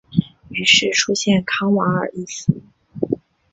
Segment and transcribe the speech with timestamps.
[0.49, 2.63] 于是出现康瓦尔一词。